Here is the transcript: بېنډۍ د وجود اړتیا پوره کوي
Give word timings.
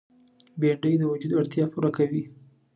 بېنډۍ 0.59 0.93
د 0.99 1.03
وجود 1.11 1.31
اړتیا 1.39 1.65
پوره 1.73 1.89
کوي 1.97 2.23